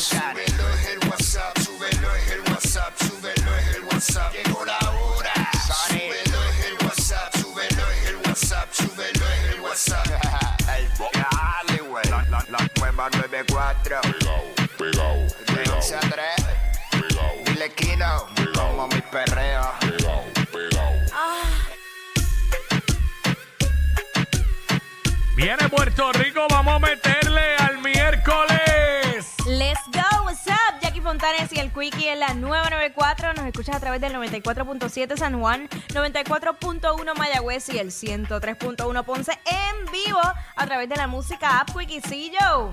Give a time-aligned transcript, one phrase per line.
[0.00, 4.32] Súbelo es el WhatsApp, súbelo es el WhatsApp, súbelo es el WhatsApp.
[4.32, 5.32] Llegó la hora.
[5.88, 10.06] Súbelo es el WhatsApp, súbelo es el WhatsApp, súbelo es el WhatsApp.
[11.12, 12.04] Dale, güey.
[12.08, 14.00] La, la, la nueva 94.
[14.00, 14.42] Pegao,
[14.78, 15.16] pegao,
[15.54, 16.10] De 11 a 3.
[16.92, 18.26] pegao, Dile Kino.
[18.54, 19.70] Como mi perreo.
[19.80, 20.92] pegao, pegao.
[25.36, 27.29] Viene Puerto Rico, vamos a meterle
[31.52, 33.34] y el Quickie en la 994.
[33.34, 39.92] Nos escuchas a través del 94.7 San Juan, 94.1 Mayagüez y el 103.1 Ponce en
[39.92, 42.72] vivo a través de la música app Quickiecillo.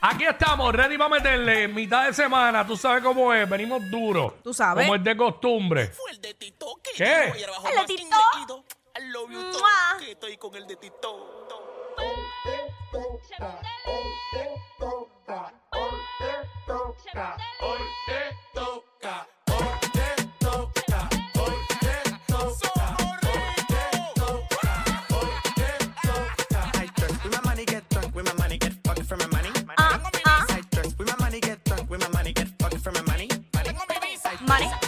[0.00, 2.66] Aquí estamos, ready para meterle mitad de semana.
[2.66, 4.38] Tú sabes cómo es, venimos duro.
[4.42, 4.86] Tú sabes.
[4.86, 5.88] Como es de costumbre.
[5.88, 6.80] Fue el de Tito.
[6.82, 7.24] Que ¿Qué?
[7.26, 8.64] El de Tito.
[9.98, 11.48] Que estoy con el de Tito.
[16.66, 19.28] toca, hoy te toca.
[34.46, 34.81] Money.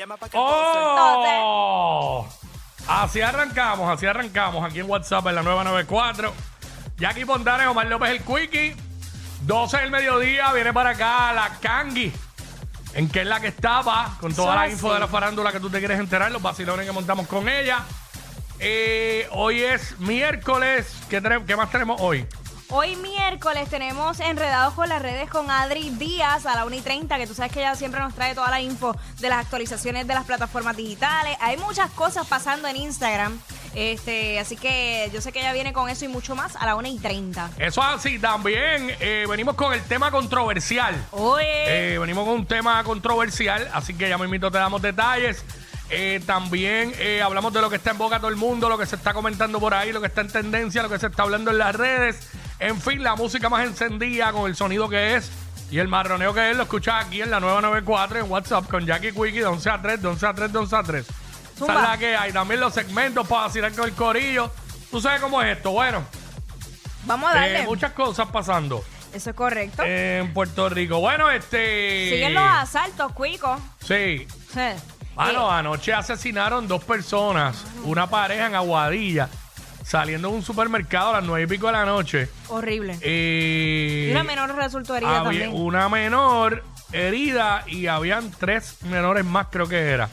[0.00, 0.30] Llama que.
[0.34, 2.26] ¡Oh!
[2.88, 6.32] Así arrancamos, así arrancamos aquí en WhatsApp en la 994.
[6.96, 8.74] Jackie Fontanes, Omar López el Quickie.
[9.42, 12.12] 12 del mediodía, viene para acá la Kangi.
[12.94, 14.94] En que es la que estaba, con toda Eso la info así.
[14.94, 17.84] de la farándula que tú te quieres enterar, los vacilones que montamos con ella.
[18.58, 20.92] Eh, hoy es miércoles.
[21.08, 22.26] ¿Qué, tenemos- qué más tenemos hoy?
[22.72, 27.18] Hoy miércoles tenemos Enredados con las redes con Adri Díaz a la 1 y 30,
[27.18, 30.14] que tú sabes que ella siempre nos trae toda la info de las actualizaciones de
[30.14, 31.36] las plataformas digitales.
[31.40, 33.40] Hay muchas cosas pasando en Instagram.
[33.74, 36.76] Este, así que yo sé que ella viene con eso y mucho más a la
[36.76, 37.50] 1 y 30.
[37.58, 40.94] Eso así, también eh, venimos con el tema controversial.
[41.10, 41.94] Oye.
[41.94, 45.44] Eh, venimos con un tema controversial, así que ya mismito te damos detalles.
[45.92, 48.86] Eh, también eh, hablamos de lo que está en boca todo el mundo, lo que
[48.86, 51.50] se está comentando por ahí, lo que está en tendencia, lo que se está hablando
[51.50, 52.28] en las redes.
[52.60, 55.30] En fin, la música más encendida con el sonido que es
[55.70, 59.12] y el marroneo que es, lo escuchas aquí en la 994 en WhatsApp con Jackie
[59.12, 61.06] Quickie de 11 a 3, de 11 a 3, de 11 a 3.
[61.56, 62.32] Esa es la que hay.
[62.32, 64.50] También los segmentos para vacilar con el corillo.
[64.90, 65.70] Tú sabes cómo es esto.
[65.72, 66.02] Bueno,
[67.04, 67.60] Vamos a darle.
[67.62, 68.84] eh, muchas cosas pasando
[69.14, 69.82] Eso es correcto.
[69.84, 71.00] en Puerto Rico.
[71.00, 72.10] Bueno, este.
[72.10, 73.58] Siguen los asaltos, Cuico.
[73.84, 74.26] Sí.
[74.56, 74.76] Eh,
[75.14, 79.28] Bueno, anoche asesinaron dos personas, una pareja en Aguadilla,
[79.90, 82.28] saliendo de un supermercado a las nueve y pico de la noche.
[82.46, 82.96] horrible.
[83.00, 85.50] Eh, y una menor resultó herida había también.
[85.52, 86.62] una menor
[86.92, 90.08] herida y habían tres menores más, creo que era.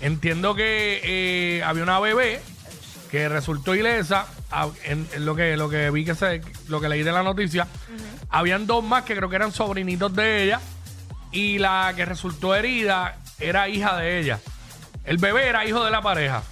[0.00, 2.40] Entiendo que eh, había una bebé
[3.10, 4.26] que resultó ilesa.
[4.50, 7.22] Ah, En, en lo que lo que vi que se, lo que leí de la
[7.22, 7.66] noticia,
[8.30, 10.60] habían dos más que creo que eran sobrinitos de ella
[11.32, 14.40] y la que resultó herida era hija de ella.
[15.04, 16.42] El bebé era hijo de la pareja.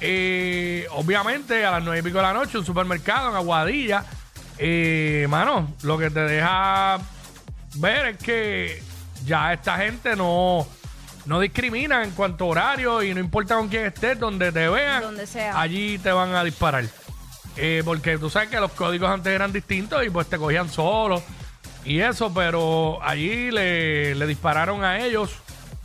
[0.00, 4.04] Eh, obviamente, a las nueve y pico de la noche, un supermercado en Aguadilla.
[4.58, 6.98] Eh, mano, lo que te deja
[7.76, 8.82] ver es que
[9.24, 10.66] ya esta gente no,
[11.26, 15.02] no discrimina en cuanto a horario y no importa con quién estés, donde te vean,
[15.02, 15.58] Donde sea.
[15.60, 16.84] allí te van a disparar.
[17.56, 21.22] Eh, porque tú sabes que los códigos antes eran distintos y pues te cogían solo
[21.86, 25.36] y eso, pero allí le, le dispararon a ellos,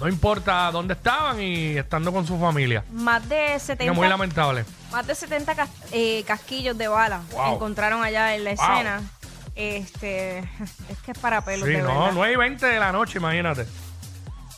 [0.02, 2.84] no importa dónde estaban y estando con su familia.
[2.92, 4.66] Más de Que 70, muy lamentable.
[4.92, 7.56] más de 70 cas- eh, casquillos de bala Wow.
[7.56, 9.02] encontraron allá en la escena.
[9.56, 10.40] Este,
[10.90, 12.12] es que es para pelos Sí, de no, verdad.
[12.14, 13.66] 9 y 20 de la noche, imagínate.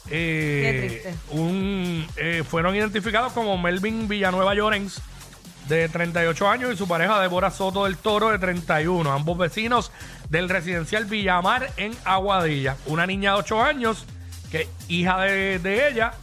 [0.10, 1.16] Eh, Qué triste.
[1.31, 5.01] un, eh, fueron identificados como Melvin Villanueva Llorens,
[5.68, 9.12] de 38 años, y su pareja Débora Soto del Toro, de 31.
[9.13, 9.92] Ambos vecinos
[10.30, 12.75] del residencial Villamar en Aguadilla.
[12.86, 14.06] Una niña de 8 años,
[14.53, 16.13] que hija de, de ella,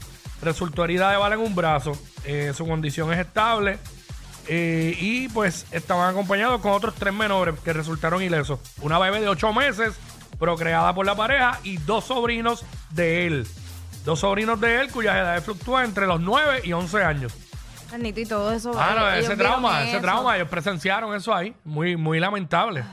[0.40, 1.98] resultó herida de bala en un brazo.
[2.24, 3.78] Eh, su condición es estable.
[4.46, 8.60] Eh, y pues estaban acompañados con otros tres menores que resultaron ilesos.
[8.82, 9.98] Una bebé de ocho meses,
[10.38, 13.46] procreada por la pareja, y dos sobrinos de él.
[14.04, 17.34] Dos sobrinos de él cuyas edades fluctúan entre los 9 y 11 años.
[17.90, 18.70] Bendito y todo eso.
[18.76, 20.00] Ah, no, ese trauma, ese eso.
[20.00, 21.52] trauma, ellos presenciaron eso ahí.
[21.64, 22.84] Muy, muy lamentable.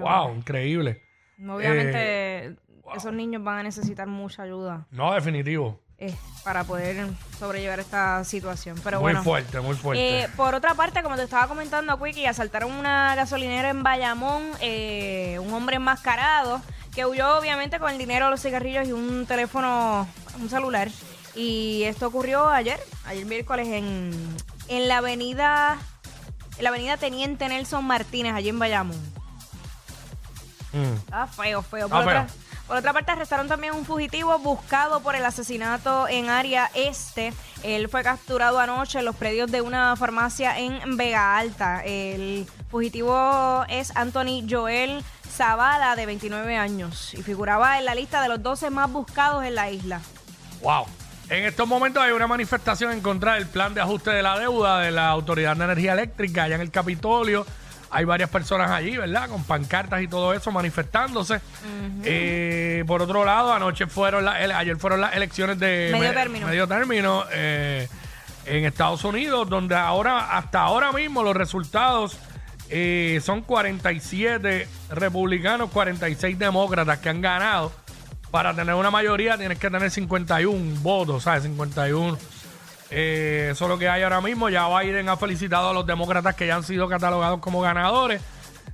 [0.00, 1.02] Wow, increíble.
[1.36, 2.56] bueno,
[2.96, 5.80] Esos niños van a necesitar mucha ayuda No, definitivo.
[5.98, 6.14] eh,
[6.44, 7.06] para poder
[7.38, 8.76] sobrellevar esta situación.
[8.82, 9.22] Pero muy bueno.
[9.22, 10.24] fuerte, muy fuerte.
[10.24, 15.38] Eh, por otra parte, como te estaba comentando, Quickie, asaltaron una gasolinera en Bayamón, eh,
[15.40, 16.60] un hombre enmascarado
[16.94, 20.06] que huyó obviamente con el dinero, los cigarrillos y un teléfono,
[20.40, 20.88] un celular.
[21.34, 24.10] Y esto ocurrió ayer, ayer miércoles, en,
[24.68, 25.78] en la avenida
[26.58, 29.00] en la avenida Teniente Nelson Martínez, allí en Bayamón.
[30.72, 30.94] Mm.
[31.10, 31.86] Ah, feo, feo.
[31.86, 32.38] Ah, Por, otra, feo.
[32.66, 37.32] Por otra parte, arrestaron también un fugitivo buscado por el asesinato en área este.
[37.62, 41.82] Él fue capturado anoche en los predios de una farmacia en Vega Alta.
[41.84, 48.28] El fugitivo es Anthony Joel Zavala, de 29 años, y figuraba en la lista de
[48.28, 50.00] los 12 más buscados en la isla.
[50.60, 50.86] Wow.
[51.28, 54.80] En estos momentos hay una manifestación en contra del plan de ajuste de la deuda
[54.80, 57.46] de la Autoridad de Energía Eléctrica allá en el Capitolio.
[57.94, 59.28] Hay varias personas allí, ¿verdad?
[59.28, 61.40] Con pancartas y todo eso manifestándose.
[62.04, 66.14] Eh, por otro lado, anoche fueron la- el- ayer fueron las elecciones de Medio me-
[66.14, 66.46] término.
[66.46, 67.88] medio término, eh,
[68.46, 72.16] en Estados Unidos, donde ahora, hasta ahora mismo, los resultados
[72.74, 77.70] eh, son 47 republicanos, 46 demócratas que han ganado.
[78.30, 81.42] Para tener una mayoría tienes que tener 51 votos, ¿sabes?
[81.42, 82.16] 51.
[82.94, 84.50] Eh, eso es lo que hay ahora mismo.
[84.50, 88.20] Ya Biden ha felicitado a los demócratas que ya han sido catalogados como ganadores.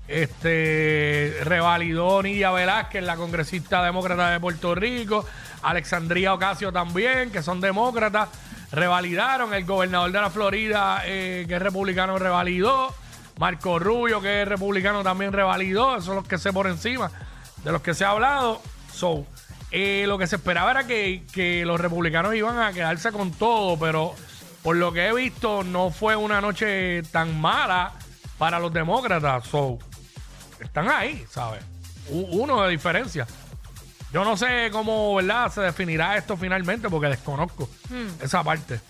[0.09, 5.25] Este revalidó Nidia Velázquez, la congresista demócrata de Puerto Rico,
[5.63, 8.31] Alexandria Ocasio también, que son demócratas,
[8.73, 9.55] revalidaron.
[9.55, 12.93] El gobernador de la Florida, eh, que es republicano, revalidó.
[13.39, 15.97] Marco Rubio, que es republicano, también revalidó.
[15.97, 17.13] Eso es lo que sé por encima
[17.63, 18.61] de los que se ha hablado.
[18.93, 19.27] So,
[19.71, 23.79] eh, lo que se esperaba era que, que los republicanos iban a quedarse con todo,
[23.79, 24.15] pero
[24.63, 27.93] por lo que he visto, no fue una noche tan mala
[28.39, 29.47] para los demócratas.
[29.47, 29.79] So,
[30.61, 31.63] están ahí, ¿sabes?
[32.11, 33.27] Uno de diferencia.
[34.13, 35.53] Yo no sé cómo, ¿verdad?
[35.53, 37.69] Se definirá esto finalmente porque desconozco
[38.23, 38.81] esa parte.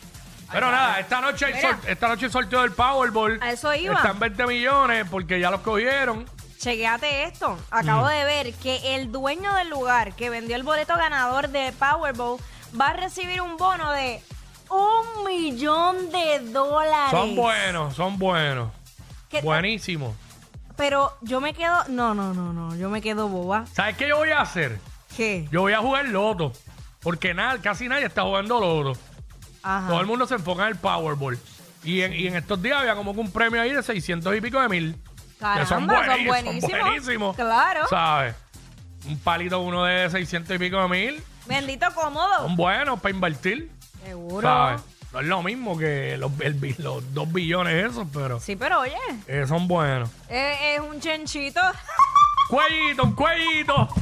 [0.53, 3.39] Pero nada, esta noche, sor- esta noche hay sorteo del Powerball.
[3.43, 3.97] A eso iba.
[3.97, 6.25] Están 20 millones porque ya los cogieron.
[6.59, 7.59] Chequeate esto.
[7.71, 8.09] Acabo Mm.
[8.11, 12.39] de ver que el dueño del lugar que vendió el boleto ganador de Powerball
[12.79, 14.21] va a recibir un bono de
[14.71, 17.11] un millón de dólares.
[17.11, 18.71] Son buenos, son buenos.
[19.29, 20.15] ¿Qué- Buenísimos.
[20.77, 21.75] Pero yo me quedo.
[21.89, 22.75] No, no, no, no.
[22.77, 23.67] Yo me quedo boba.
[23.73, 24.79] ¿Sabes qué yo voy a hacer?
[25.17, 25.49] ¿Qué?
[25.51, 26.53] Yo voy a jugar loto.
[27.01, 28.99] Porque nada, casi nadie está jugando loto.
[29.63, 29.89] Ajá.
[29.89, 31.39] Todo el mundo se enfoca en el Powerball.
[31.85, 34.41] Y en, y en estos días había como que un premio ahí de 600 y
[34.41, 34.97] pico de mil.
[35.39, 37.37] Que son, Caramba, son buenísimos, buenísimos.
[37.37, 37.47] son.
[37.47, 37.87] Claro.
[37.89, 38.35] ¿Sabes?
[39.07, 41.23] Un palito uno de 600 y pico de mil.
[41.47, 42.39] Bendito cómodo.
[42.43, 43.71] Son buenos para invertir.
[44.05, 44.43] Seguro.
[44.47, 44.83] ¿Sabes?
[45.13, 48.81] No es lo mismo que los, el bi- los dos billones esos, pero Sí, pero
[48.81, 48.95] oye,
[49.27, 50.11] eh, son buenos.
[50.29, 51.61] es, es un chenchito.
[52.51, 53.89] ¡Cuellito, un cuellito!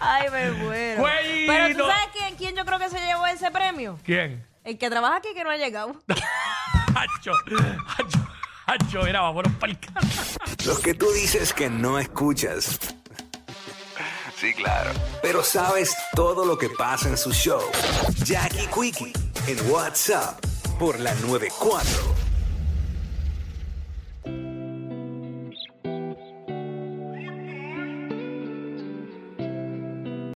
[0.00, 1.00] Ay, me muero.
[1.02, 1.52] Cuellito.
[1.52, 3.98] Pero tú sabes quién, quién yo creo que se llevó ese premio.
[4.04, 4.44] ¿Quién?
[4.64, 5.94] El que trabaja aquí que no ha llegado.
[7.02, 7.32] Hacho,
[7.98, 8.18] hacho,
[8.66, 10.08] hacho, mira, vámonos para el canal.
[10.64, 12.78] Los que tú dices que no escuchas.
[14.36, 14.90] Sí, claro.
[15.20, 17.62] Pero sabes todo lo que pasa en su show.
[18.24, 19.12] Jackie Quickie
[19.48, 20.38] en WhatsApp
[20.78, 22.21] por la 94.